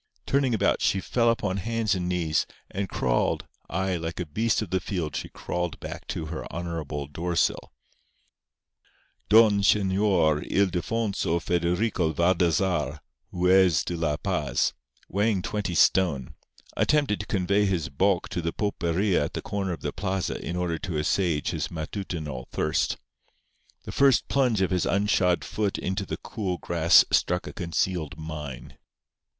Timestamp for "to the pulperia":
18.29-19.25